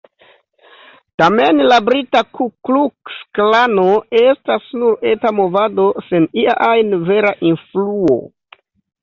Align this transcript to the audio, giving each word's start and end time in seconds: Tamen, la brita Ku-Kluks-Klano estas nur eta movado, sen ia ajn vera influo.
Tamen, 1.21 1.59
la 1.71 1.75
brita 1.89 2.23
Ku-Kluks-Klano 2.37 3.83
estas 4.23 4.65
nur 4.81 5.07
eta 5.13 5.33
movado, 5.41 5.87
sen 6.09 6.27
ia 6.47 6.57
ajn 6.71 6.99
vera 7.13 7.37
influo. 7.53 8.19